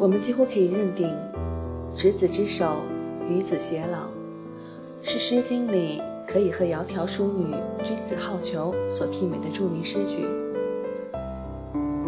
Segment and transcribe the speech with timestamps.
[0.00, 1.14] 我们几乎可以认定
[1.94, 2.78] “执子之手，
[3.28, 4.08] 与子偕老”
[5.04, 7.54] 是《诗经》里可以和“窈窕淑女，
[7.84, 10.24] 君子好逑”所媲美的著名诗句。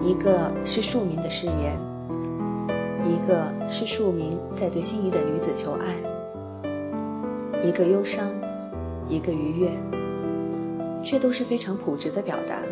[0.00, 1.78] 一个是庶民的誓言，
[3.04, 5.94] 一个是庶民在对心仪的女子求爱，
[7.62, 8.30] 一个忧伤，
[9.06, 9.70] 一个愉悦，
[11.02, 12.62] 却都是非常朴质的表达。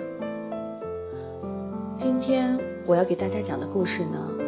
[1.98, 4.40] 今天我要给大家讲的故事呢？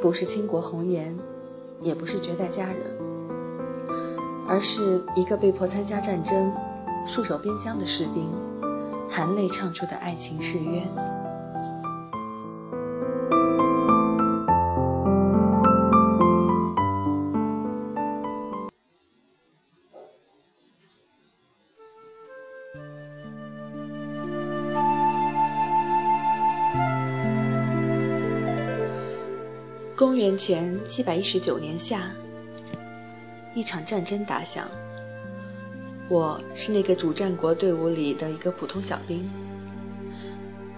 [0.00, 1.18] 不是倾国红颜，
[1.80, 2.76] 也不是绝代佳人，
[4.46, 6.52] 而是一个被迫参加战争、
[7.04, 8.30] 戍守边疆的士兵，
[9.10, 10.86] 含泪唱出的爱情誓约。
[29.98, 32.12] 公元前七百一十九年夏，
[33.52, 34.68] 一场战争打响。
[36.08, 39.28] 我是那个主战国队伍里的一个普通小兵，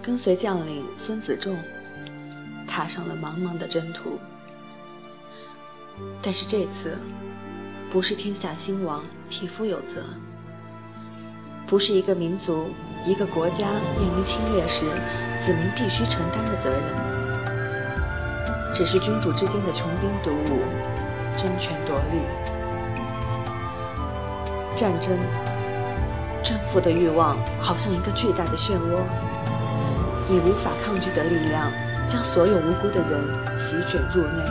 [0.00, 1.54] 跟随将领孙子仲，
[2.66, 4.18] 踏上了茫茫的征途。
[6.22, 6.96] 但是这次，
[7.90, 10.00] 不是天下兴亡，匹夫有责；
[11.66, 12.70] 不是一个民族、
[13.04, 13.66] 一个国家
[13.98, 14.86] 面临侵略时，
[15.38, 17.29] 子民必须承担的责任。
[18.72, 20.60] 只是君主之间的穷兵黩武、
[21.36, 22.20] 争权夺利。
[24.76, 25.18] 战争，
[26.42, 29.02] 征服的欲望好像一个巨大的漩涡，
[30.28, 31.70] 以无法抗拒的力量
[32.08, 34.42] 将所有无辜的人席卷入内，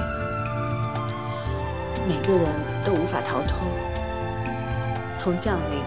[2.07, 2.53] 每个人
[2.85, 3.57] 都无法逃脱。
[5.17, 5.81] 从将领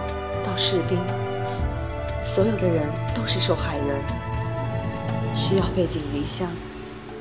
[0.44, 0.98] 到士兵，
[2.22, 2.82] 所有的人
[3.14, 3.96] 都是受害人，
[5.36, 6.48] 需要背井离乡，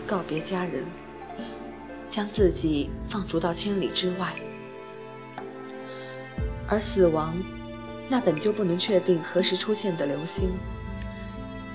[0.08, 0.84] 告别家人。
[2.12, 4.36] 将自己放逐到千里之外，
[6.68, 7.36] 而死亡，
[8.10, 10.52] 那本就不能确定何时出现的流星，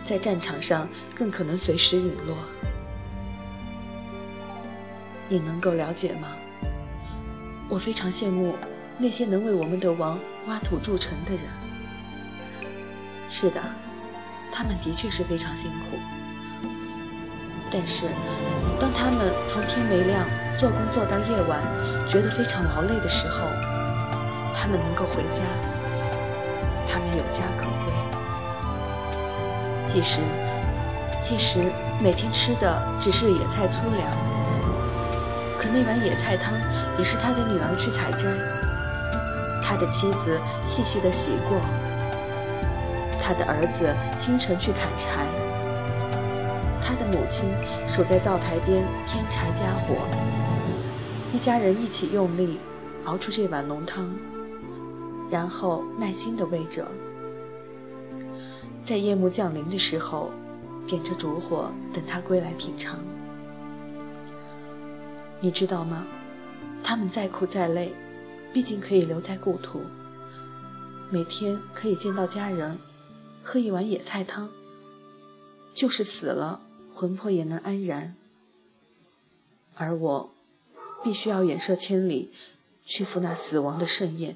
[0.04, 2.36] 在战场上更可能随时陨落。
[5.28, 6.36] 你能够了解吗？
[7.68, 8.54] 我非常羡慕
[8.98, 11.40] 那些能为我们的王挖土筑城的人。
[13.30, 13.60] 是的，
[14.52, 15.96] 他们的确是非常辛苦。
[17.78, 18.06] 但是，
[18.80, 20.24] 当他们从天没亮
[20.56, 21.60] 做工做到夜晚，
[22.08, 23.46] 觉得非常劳累的时候，
[24.54, 25.42] 他们能够回家，
[26.88, 27.92] 他们有家可归。
[29.86, 30.20] 即使
[31.20, 31.70] 即使
[32.00, 34.10] 每天吃的只是野菜粗粮，
[35.58, 36.54] 可那碗野菜汤
[36.96, 38.26] 也是他的女儿去采摘，
[39.62, 41.60] 他的妻子细细的洗过，
[43.22, 45.26] 他的儿子清晨去砍柴。
[47.06, 47.48] 母亲
[47.88, 49.94] 守在灶台边添柴加火，
[51.32, 52.58] 一家人一起用力
[53.04, 54.16] 熬出这碗浓汤，
[55.30, 56.88] 然后耐心地喂着，
[58.84, 60.30] 在夜幕降临的时候，
[60.86, 62.98] 点着烛火等他归来品尝。
[65.40, 66.06] 你知道吗？
[66.82, 67.94] 他们再苦再累，
[68.52, 69.82] 毕竟可以留在故土，
[71.10, 72.78] 每天可以见到家人，
[73.42, 74.50] 喝一碗野菜汤，
[75.74, 76.62] 就是死了。
[76.98, 78.16] 魂魄也能安然，
[79.74, 80.30] 而我
[81.04, 82.32] 必须要远涉千里
[82.86, 84.34] 去赴那死亡的盛宴。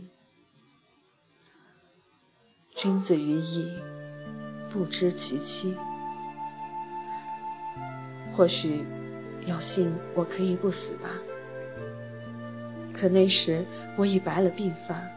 [2.75, 3.72] 君子于义，
[4.69, 5.75] 不知其妻。
[8.37, 8.84] 或许
[9.47, 11.09] 有幸我可以不死吧，
[12.93, 13.65] 可那时
[13.97, 15.09] 我已白了鬓发，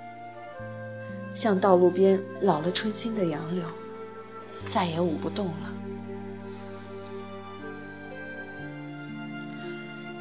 [1.36, 3.66] 像道路边老了春心的杨柳，
[4.72, 5.83] 再也舞不动了。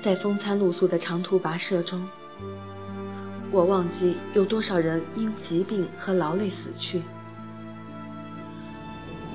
[0.03, 2.09] 在风餐露宿的长途跋涉中，
[3.53, 7.03] 我忘记有多少人因疾病和劳累死去。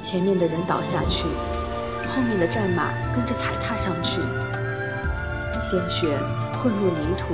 [0.02, 1.24] 前面的人倒下去，
[2.10, 4.20] 后面的战马跟着踩踏上去，
[5.62, 6.20] 鲜血
[6.62, 7.34] 混入泥土。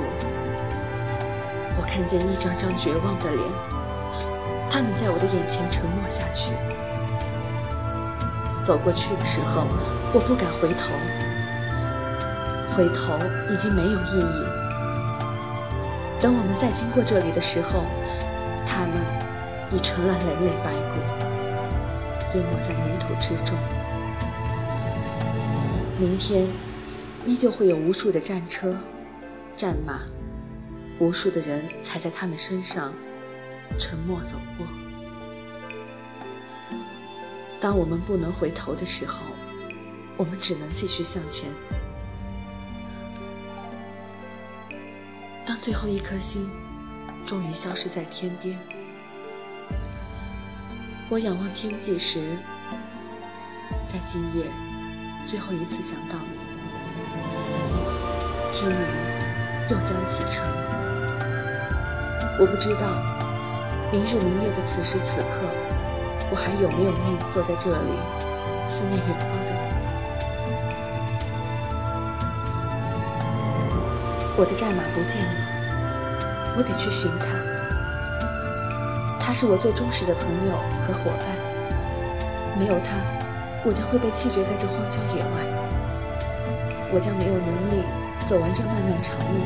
[1.76, 3.42] 我看见一张张绝望的脸，
[4.70, 6.52] 他们在我的眼前沉默下去。
[8.64, 9.66] 走过去的时候，
[10.12, 10.94] 我不敢回头。
[12.76, 13.18] 回头
[13.52, 14.44] 已经没有意义。
[16.20, 17.84] 等我们再经过这里的时候，
[18.66, 18.92] 他们
[19.72, 20.98] 已成了累累白骨，
[22.34, 23.56] 淹没在泥土之中。
[25.98, 26.48] 明天
[27.24, 28.76] 依旧会有无数的战车、
[29.56, 30.00] 战马，
[30.98, 32.92] 无数的人踩在他们身上，
[33.78, 34.66] 沉默走过。
[37.60, 39.22] 当我们不能回头的时候，
[40.16, 41.50] 我们只能继续向前。
[45.54, 46.50] 当最后一颗星
[47.24, 48.58] 终于消失在天边。
[51.08, 52.36] 我仰望天际时，
[53.86, 54.46] 在今夜
[55.24, 56.38] 最后一次想到你。
[58.50, 58.80] 天明
[59.70, 60.44] 又将启程，
[62.40, 62.90] 我不知道
[63.92, 65.46] 明日明夜的此时此刻，
[66.32, 67.92] 我还有没有命坐在这里
[68.66, 69.74] 思念远方的你。
[74.36, 75.43] 我的战马不见了，
[76.56, 77.26] 我得去寻他。
[79.18, 82.96] 他是我最忠实的朋友和伙伴，没有他，
[83.64, 85.28] 我将会被弃绝在这荒郊野外。
[86.92, 87.82] 我将没有能力
[88.26, 89.40] 走完这漫漫长路，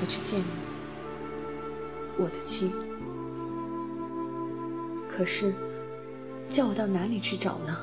[0.00, 0.44] 回去见你，
[2.16, 2.72] 我的妻。
[5.08, 5.54] 可是，
[6.48, 7.76] 叫我到哪里去找呢？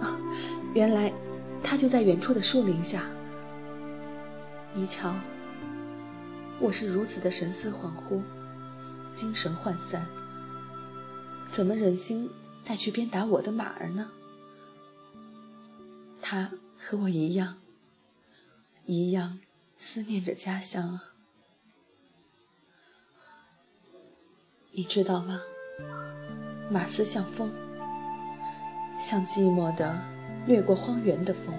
[0.00, 0.16] 啊，
[0.74, 1.12] 原来
[1.62, 3.02] 他就在远处的树林下。
[4.74, 5.14] 你瞧，
[6.58, 8.22] 我是如此的神思恍惚，
[9.14, 10.06] 精神涣散，
[11.48, 12.30] 怎么忍心
[12.62, 14.10] 再去鞭打我的马儿呢？
[16.22, 17.58] 他和我一样，
[18.84, 19.38] 一样
[19.76, 21.04] 思念着家乡啊！
[24.72, 25.40] 你知道吗？
[26.70, 27.52] 马嘶像风，
[28.98, 30.02] 像寂寞的
[30.46, 31.54] 掠过荒原的风。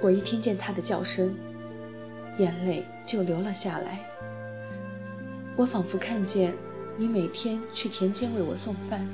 [0.00, 1.34] 我一听见它的叫声，
[2.38, 4.00] 眼泪就流了下来。
[5.56, 6.54] 我仿佛看见
[6.96, 9.06] 你每天去田间为我送饭，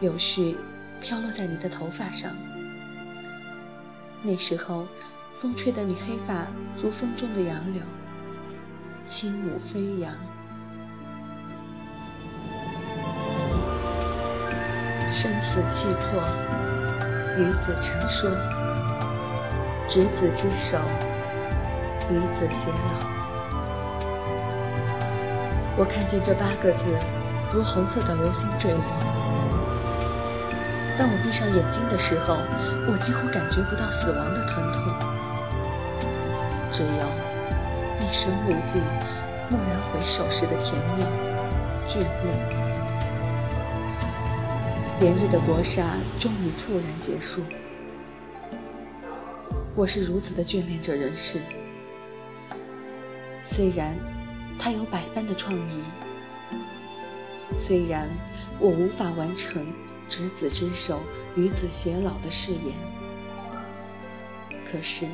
[0.00, 0.56] 柳絮
[1.00, 2.32] 飘落在你的头发上。
[4.22, 4.88] 那时候，
[5.34, 7.82] 风吹得你黑发如风中的杨柳，
[9.06, 10.12] 轻舞飞扬。
[15.10, 16.22] 生死契阔，
[17.38, 18.30] 与子成说。
[19.88, 20.78] 执子之手，
[22.10, 22.74] 与子偕老。
[25.76, 26.86] 我看见这八个字，
[27.52, 28.14] 如红色的。
[28.14, 28.80] 流星坠落。
[30.98, 31.96] 当我闭上眼睛的。
[31.96, 32.36] 时候，
[32.90, 34.44] 我几乎感觉不到死亡的。
[34.46, 34.82] 疼痛，
[36.72, 36.88] 只有
[38.00, 38.82] 一生无尽、
[39.50, 40.56] 蓦然回首时的。
[40.64, 41.04] 甜蜜、
[41.86, 42.34] 眷恋。
[44.98, 45.38] 连日的。
[45.38, 45.82] 搏杀
[46.18, 47.42] 终于猝然结束。
[49.76, 50.42] 我是如此的。
[50.42, 51.40] 眷恋着人世，
[53.50, 53.96] 虽然
[54.58, 55.82] 他有百般的创意，
[57.56, 58.10] 虽然
[58.60, 59.66] 我无法完成
[60.06, 61.00] 执子之手
[61.34, 62.74] 与子偕老的誓言，
[64.70, 65.06] 可是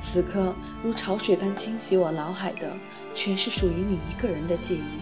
[0.00, 2.76] 此刻如潮水般侵袭我脑海的，
[3.14, 4.98] 全是属于你一个人的记忆。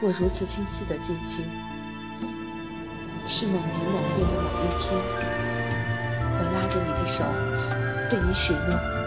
[0.00, 1.44] 我如此清晰的记起，
[3.28, 4.92] 是某年某月的某一天。
[6.40, 7.24] 我拉着你的手，
[8.10, 8.97] 对你许诺，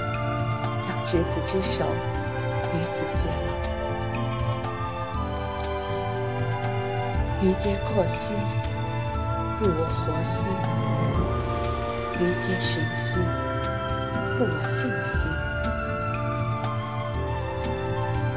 [1.04, 1.86] 执子之手，
[2.74, 3.32] 与子偕老。
[7.42, 8.36] 鱼皆破兮，
[9.58, 10.48] 不我活兮；
[12.20, 13.18] 鱼皆寻兮，
[14.38, 15.28] 不我信兮。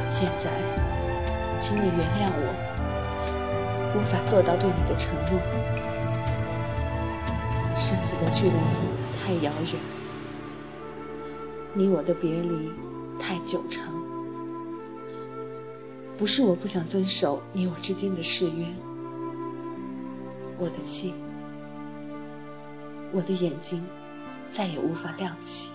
[0.09, 0.51] 现在，
[1.61, 2.47] 请你原谅我，
[3.95, 5.39] 无法做到对你的承诺。
[7.77, 8.57] 生死的距离
[9.19, 9.73] 太遥远，
[11.75, 12.73] 你我的别离
[13.19, 13.93] 太久长。
[16.17, 18.67] 不是我不想遵守你我之间的誓约，
[20.57, 21.13] 我的气，
[23.13, 23.85] 我的眼睛
[24.49, 25.71] 再也无法亮起。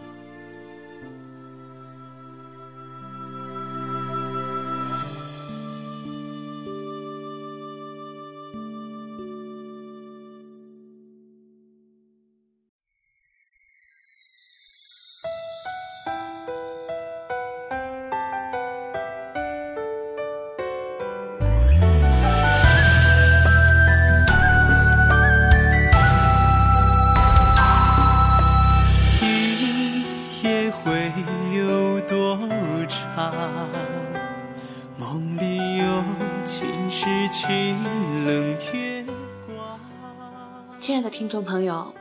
[41.19, 41.93] 听众朋友，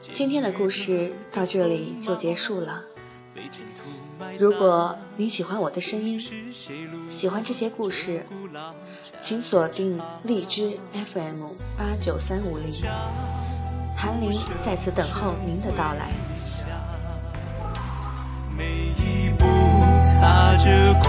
[0.00, 2.82] 今天的故事到这里就结束了。
[4.40, 6.20] 如果您喜欢我的声音，
[7.08, 8.26] 喜欢这些故事，
[9.20, 11.44] 请锁定荔枝 FM
[11.78, 12.74] 八九三五零，
[13.96, 16.10] 韩林在此等候您的到来。
[18.58, 19.44] 每一步
[20.20, 21.08] 踏着苦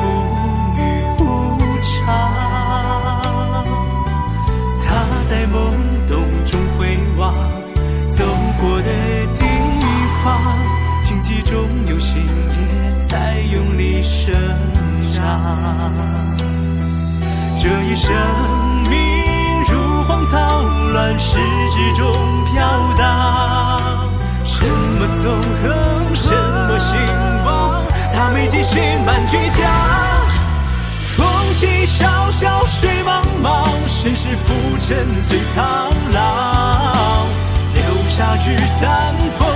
[17.61, 18.11] 这一生
[18.89, 18.97] 命
[19.69, 20.61] 如荒草，
[20.93, 21.38] 乱世
[21.69, 22.11] 之中
[22.45, 22.53] 飘
[22.97, 24.09] 荡。
[24.43, 25.23] 什么纵
[25.63, 26.97] 横，什么兴
[27.45, 27.83] 亡，
[28.13, 29.61] 他没极限，满倔强。
[31.15, 37.27] 风起萧萧，水茫茫，身世浮沉最苍老。
[37.73, 39.47] 留下聚散，风